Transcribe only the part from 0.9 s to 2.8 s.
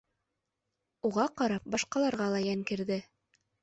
Уға ҡарап, башҡаларға ла йән